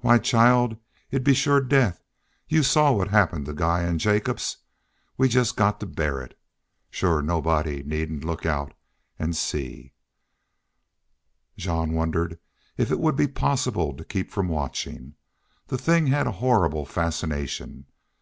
"Why, 0.00 0.16
child, 0.16 0.78
it'd 1.10 1.22
be 1.22 1.34
shore 1.34 1.60
death. 1.60 2.02
Y'u 2.48 2.62
saw 2.62 2.92
what 2.92 3.08
happened 3.08 3.44
to 3.44 3.52
Guy 3.52 3.82
an' 3.82 3.98
Jacobs.... 3.98 4.56
We've 5.18 5.30
jest 5.30 5.54
got 5.54 5.80
to 5.80 5.86
bear 5.86 6.18
it. 6.22 6.34
Shore 6.88 7.20
nobody 7.20 7.82
needn't 7.82 8.24
look 8.24 8.46
out 8.46 8.72
an' 9.18 9.34
see." 9.34 9.92
Jean 11.58 11.92
wondered 11.92 12.38
if 12.78 12.90
it 12.90 13.00
would 13.00 13.16
be 13.16 13.28
possible 13.28 13.92
to 13.94 14.02
keep 14.02 14.30
from 14.30 14.48
watching. 14.48 15.12
The 15.66 15.76
thing 15.76 16.06
had 16.06 16.26
a 16.26 16.32
horrible 16.40 16.86
fascination. 16.86 17.84